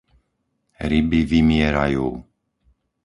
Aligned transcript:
Ryby 0.89 1.21
vymierajú! 1.31 2.07